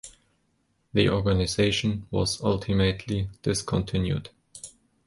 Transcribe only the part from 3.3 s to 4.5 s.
discontinued.